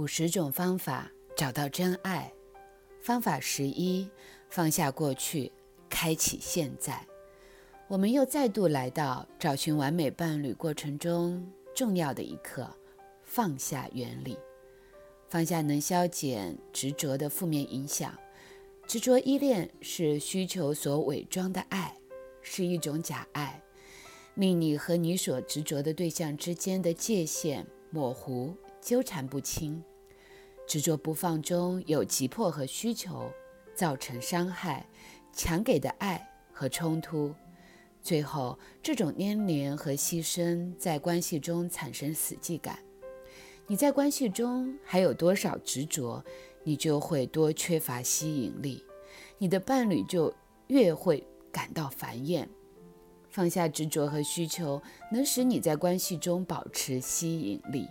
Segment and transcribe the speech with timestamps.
[0.00, 2.32] 五十种方法找到真爱。
[3.02, 4.08] 方法十一：
[4.48, 5.52] 放下过去，
[5.90, 7.06] 开启现在。
[7.86, 12.66] 我们又再度来到找寻完美伴侣过程中重要的一课——
[13.24, 14.38] 放下原理。
[15.28, 18.18] 放下能消减执着的负面影响。
[18.86, 21.94] 执着依恋是需求所伪装的爱，
[22.40, 23.62] 是一种假爱，
[24.36, 29.84] 令你和你所执着的对象之间的界限模糊、纠缠不清。
[30.70, 33.28] 执着不放中有急迫和需求，
[33.74, 34.86] 造成伤害、
[35.32, 37.34] 强给的爱和冲突。
[38.00, 42.78] 最后，这种粘连和牺牲在关系中产生死寂感。
[43.66, 46.24] 你在关系中还有多少执着？
[46.62, 48.84] 你就会多缺乏吸引力，
[49.38, 50.32] 你的伴侣就
[50.68, 52.48] 越会感到烦厌。
[53.28, 57.88] 放下执着和需求，能使你在关系中保持吸引力。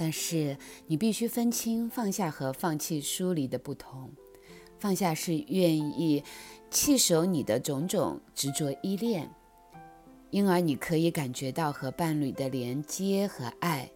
[0.00, 4.10] 但是你必须分清放下和放弃疏离的不同。
[4.78, 6.24] 放下是愿意
[6.70, 9.30] 弃守你的种种执着依恋，
[10.30, 13.90] 因而你可以感觉到和伴侣的连接和爱。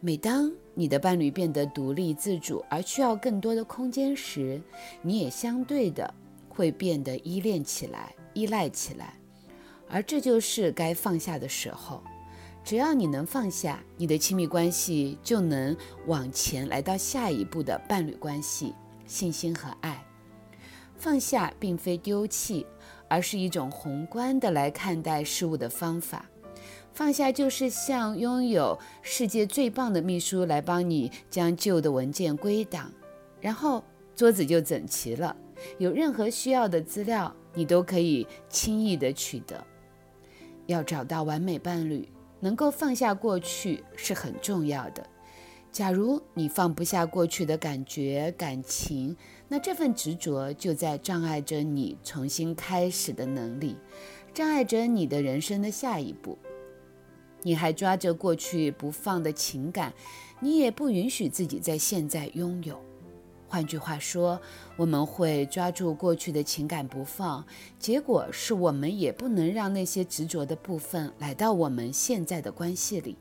[0.00, 4.60] 每当你的伴侣变得独立自主而需要更多的空间时，
[5.02, 6.12] 你也相对的
[6.48, 9.14] 会变得依恋起来、依赖起来，
[9.88, 12.02] 而这就是该放下的时候。
[12.68, 15.74] 只要你能放下，你的亲密关系就能
[16.04, 18.74] 往前来到下一步的伴侣关系、
[19.06, 20.04] 信心和爱。
[20.94, 22.66] 放下并非丢弃，
[23.08, 26.26] 而是一种宏观的来看待事物的方法。
[26.92, 32.92] 放下就是像拥有世界最棒的秘书来帮你将旧的文件归档，
[33.40, 33.82] 然后
[34.14, 35.34] 桌子就整齐了。
[35.78, 39.66] 有任何需要的资料，你都可以轻易的取得。
[40.66, 42.06] 要找到完美伴侣，
[42.40, 45.06] 能够放下过去是很重要的。
[45.70, 49.14] 假如你放不下过去的感觉、感情，
[49.48, 53.76] 那这份执着就在障碍着你重新开始的能力，
[54.32, 56.38] 障碍着你的人生的下一步。
[57.42, 59.92] 你还抓着过去不放的情感，
[60.40, 62.80] 你也不允许自己在现在拥有。
[63.48, 64.38] 换句话说，
[64.76, 67.42] 我们会抓住过去的情感不放，
[67.78, 73.16] 结果是我们也不能让那些执着的部分来到我们现在的关系里。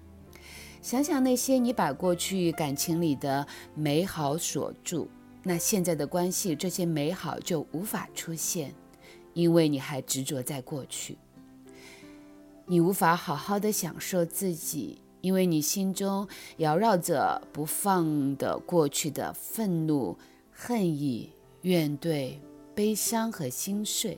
[0.81, 5.07] 想想那些你把过去感情里的美好锁住，
[5.43, 8.75] 那现在的关系这些美好就无法出现，
[9.33, 11.17] 因为你还执着在过去。
[12.65, 16.25] 你无法好好的享受自己，因为你心中
[16.57, 20.17] 缭绕着不放的过去的愤怒、
[20.53, 21.29] 恨意、
[21.63, 22.37] 怨怼、
[22.73, 24.17] 悲伤和心碎。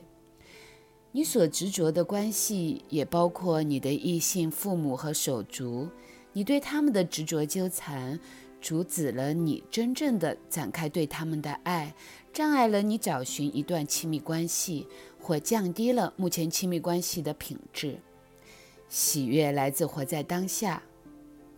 [1.10, 5.88] 你所执着的关系也包括你的异性父母和手足，
[6.32, 8.20] 你对他们的执着纠缠，
[8.60, 11.92] 阻止了你真正的展开对他们的爱，
[12.32, 14.86] 障碍了你找寻一段亲密关系，
[15.20, 17.98] 或降低了目前亲密关系的品质。
[18.88, 20.82] 喜悦来自活在当下，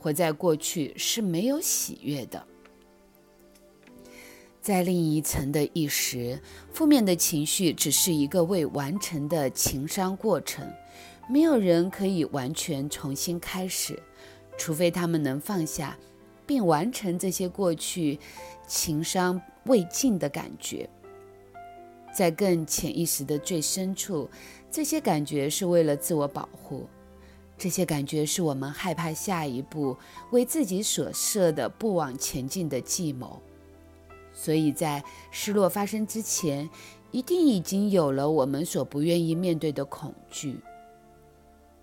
[0.02, 2.44] 活在过去是没有喜悦的。
[4.60, 6.40] 在另一层的意识，
[6.72, 10.68] 负面的情绪只是一个未完成的情商过程。
[11.30, 14.00] 没有人可以完全重新开始，
[14.58, 15.96] 除非他们能放下，
[16.44, 18.18] 并完成这些过去
[18.66, 20.88] 情商未尽的感觉。
[22.14, 24.28] 在更潜意识的最深处，
[24.70, 26.86] 这些感觉是为了自我保护。
[27.62, 29.96] 这些感觉是我们害怕下一步
[30.32, 33.40] 为自己所设的不往前进的计谋，
[34.32, 35.00] 所以在
[35.30, 36.68] 失落发生之前，
[37.12, 40.58] 一定已经有了我们所不愿意面对的恐惧。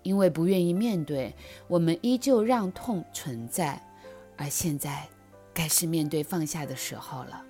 [0.02, 1.34] 因为不愿意面对，
[1.66, 3.82] 我们依旧让痛存在，
[4.36, 5.08] 而现在
[5.54, 7.42] 该是面对放下的时候了。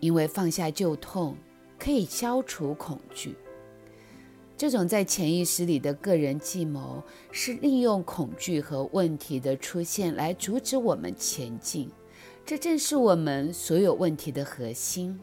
[0.00, 1.34] 因为放下旧痛，
[1.78, 3.34] 可以消除恐惧。
[4.60, 11.90] 这种在潜意识里的个人计谋，是利用恐惧和问题的出现来阻止我们前进。
[12.44, 15.18] 这正是我们所有问题的核心。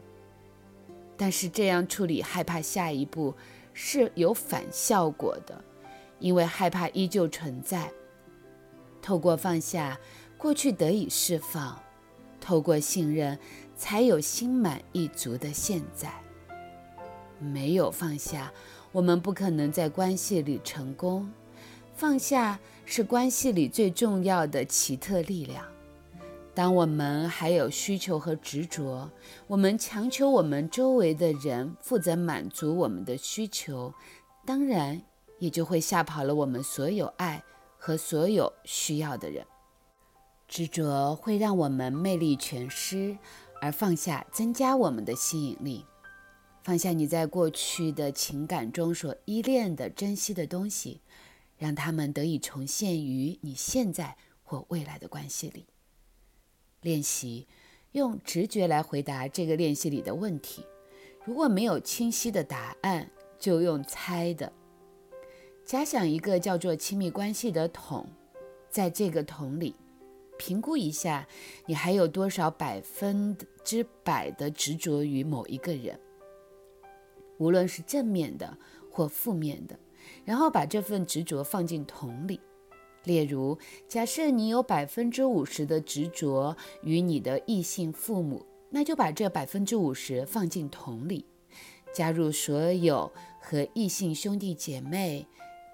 [1.16, 3.32] 但是这样处理害怕下一步
[3.72, 5.62] 是有反效果的，
[6.18, 7.88] 因为害怕依旧存在。
[9.00, 9.96] 透过放下，
[10.36, 11.80] 过去得以释放；
[12.40, 13.38] 透过信任，
[13.76, 16.12] 才有心满意足的现在。
[17.38, 18.52] 没有放下。
[18.92, 21.30] 我们不可能在关系里成功。
[21.94, 25.64] 放下是关系里最重要的奇特力量。
[26.54, 29.10] 当我们还有需求和执着，
[29.46, 33.92] 我们强求我们周围的人负责满足我们的需求，
[34.44, 35.00] 当然
[35.38, 37.42] 也就会吓跑了我们所有爱
[37.78, 39.44] 和所有需要的人。
[40.48, 43.16] 执着会让我们魅力全失，
[43.60, 45.84] 而放下增加我们的吸引力。
[46.68, 51.00] 放下你在过去的情感中所依恋的、珍惜的东西，
[51.56, 55.64] 让他们得以重现于你现在或未来的关系里。
[56.82, 57.46] 练习
[57.92, 60.62] 用直觉来回答这个练习里的问题。
[61.24, 64.52] 如果没有清晰的答案，就用猜的。
[65.64, 68.06] 假想一个叫做亲密关系的桶，
[68.68, 69.74] 在这个桶里。
[70.36, 71.26] 评估一下，
[71.64, 75.98] 你还有多少百分之百的执着于某一个人，
[77.38, 78.56] 无论是正面的
[78.90, 79.78] 或负面的，
[80.24, 82.38] 然后把这份执着放进桶里。
[83.04, 83.58] 例如，
[83.88, 91.24] 假设你有百分之五十的执着于你的异性父母，那就把这百分之五十放进桶里，
[91.94, 95.26] 加入所有和异性兄弟姐妹、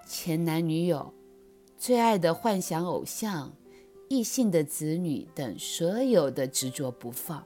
[0.07, 1.13] 前男女友、
[1.77, 3.53] 最爱的幻想偶像。
[4.07, 7.43] 异性的子女等所有的执着不放，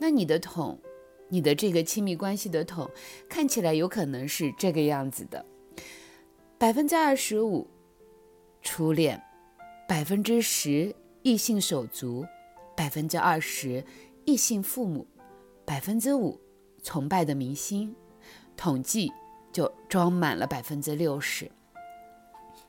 [0.00, 0.76] 那你的桶，
[1.30, 2.90] 你的这个亲密关系的桶，
[3.28, 5.46] 看起来有可能是这个样子的：
[6.58, 7.66] 百分之二十五
[8.60, 9.22] 初恋，
[9.88, 12.26] 百分之十异性手足，
[12.76, 13.82] 百分之二十
[14.24, 15.06] 异性父母，
[15.64, 16.38] 百分之五
[16.82, 17.94] 崇拜的明星，
[18.56, 19.10] 统计
[19.52, 21.50] 就装满了百分之六十。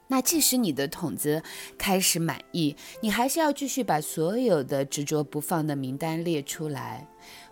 [0.07, 1.41] 那即使你的桶子
[1.77, 7.07] 开始满意，你还是要继续把所有的执着不放的名单列出来。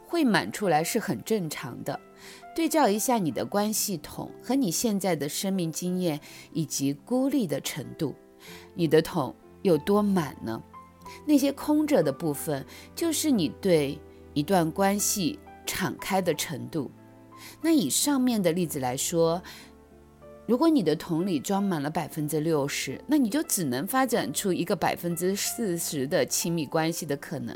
[0.10, 2.00] 会满出来是很正常的。
[2.56, 6.20] 对照一下你的关系桶和你现在的生命经验
[6.52, 8.16] 以及孤立的程度，
[8.74, 10.62] 你的桶有多满呢？
[11.26, 12.66] 那些空着的部分，
[12.96, 14.00] 就是你对
[14.34, 16.90] 一段关系敞开的程度。
[17.62, 19.42] 那以上面的例子来说。
[20.46, 27.56] 如果你的桶里装满了百分之六十，那你就只能发展出一个百分之四十的亲密关系的可能。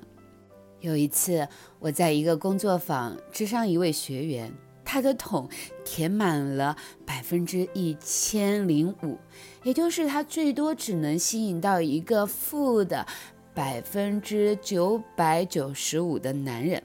[0.83, 1.47] 有一次，
[1.79, 4.53] 我在一个工作坊支上一位学员，
[4.83, 5.47] 他的桶
[5.85, 6.75] 填满了
[7.05, 9.17] 百分之一千零五，
[9.63, 13.07] 也就是他最多只能吸引到一个负的
[13.53, 16.83] 百分之九百九十五的男人。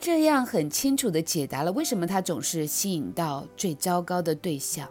[0.00, 4.88] 这样很清楚地解答了为什么他总是吸引到最糟糕的对象。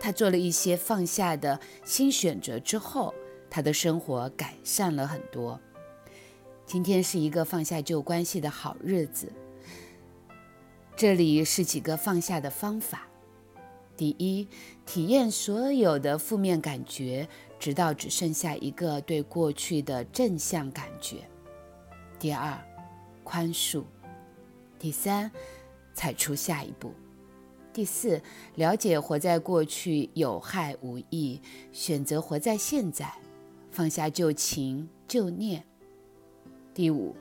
[0.00, 3.12] 他做了一些放下的新选择之后，
[3.50, 5.60] 他的生活改善了很多。
[6.66, 9.30] 今天是一个放下旧关系的好日子。
[10.96, 13.06] 这里是几个放下的方法：
[13.96, 14.48] 第一，
[14.84, 17.28] 体验所有的负面感觉，
[17.60, 21.18] 直到只剩下一个对过去的正向感觉；
[22.18, 22.58] 第二，
[23.22, 23.84] 宽恕。
[24.76, 25.30] 第三，
[25.94, 26.90] 踩出下一步；
[27.72, 28.20] 第四，
[28.56, 31.40] 了解活在过去有害无益，
[31.72, 33.12] 选择活在现在，
[33.70, 35.60] 放下旧情旧念；
[36.76, 37.16] 第五，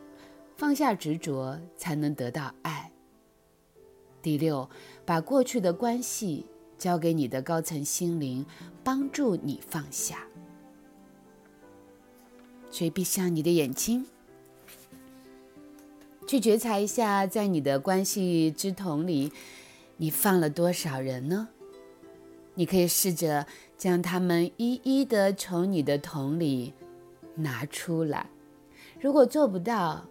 [0.58, 2.92] 放下执着，才能得到爱；
[4.22, 4.70] 第六，
[5.06, 6.46] 把过去的关系
[6.78, 8.46] 交给你的高层心灵，
[8.84, 10.28] 帮助你放下。
[12.70, 14.06] 所以，闭上你的眼睛。
[16.28, 19.32] 去觉察一下，在你的关系之桶里，
[19.96, 21.48] 你放了多少人呢？
[22.56, 23.48] 你可以试着
[23.78, 26.74] 将他们一一的从你的桶里
[27.36, 28.30] 拿出来。
[29.06, 30.04] 如果做不到，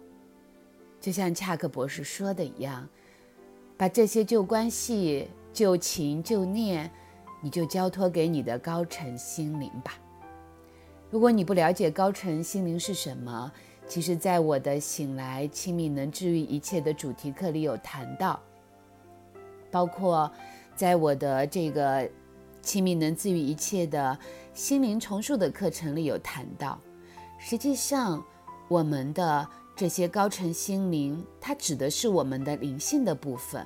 [1.01, 2.87] 就像恰克博士说的一样，
[3.75, 6.89] 把这些旧关系、旧情、旧念，
[7.41, 9.99] 你就交托给你的高层心灵吧。
[11.09, 13.51] 如果你不了解高层心灵是什么，
[13.85, 18.39] 其实，在我的“醒来，亲密能治愈一切”的主题课里有谈到，
[19.69, 20.31] 包括
[20.73, 22.09] 在我的这个
[22.63, 24.17] “亲密能治愈一切”的
[24.53, 26.79] 心灵重塑的课程里有谈到。
[27.37, 28.23] 实际上，
[28.67, 33.65] 我们的这些高层心灵，它指的是我们的灵性的部分，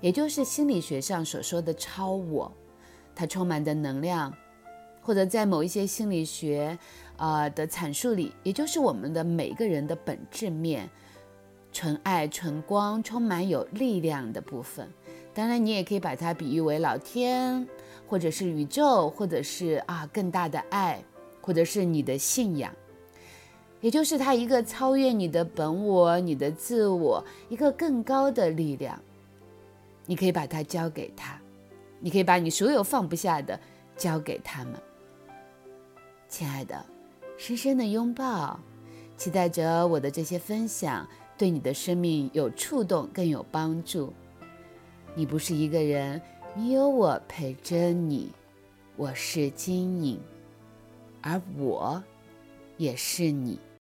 [0.00, 2.52] 也就是心理学上所说的超我，
[3.14, 4.32] 它充满的能量。
[5.06, 6.78] 或者在某一些心理学，
[7.18, 10.88] 啊的阐述里，也就是我们的每个人的本质面，
[11.70, 14.88] 纯爱、纯光、充满有力量的部分。
[15.34, 17.68] 当然，你也可以把它比喻为老天，
[18.08, 21.04] 或者是宇宙，或者是啊更大的爱，
[21.42, 22.74] 或者是你的信仰，
[23.84, 28.98] 也就是他一个超越你的本我、你的自我，一个更高的力量。
[30.06, 31.38] 你可以把它交给他，
[32.00, 33.60] 你可以把你所有放不下的
[33.94, 34.72] 交给他们。
[36.30, 36.82] 亲爱的，
[37.36, 38.58] 深深的拥抱，
[39.18, 44.10] 期待着我的这些分享对你的生命有触动，更有帮助。
[45.14, 46.18] 你不是一个人，
[46.54, 48.32] 你有我陪着你。
[48.96, 50.18] 我是金颖，
[51.20, 52.02] 而我
[52.78, 53.58] 也是你。